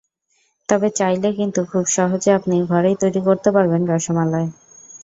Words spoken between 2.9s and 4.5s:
তৈরি করতে পারবেন রসমালাই।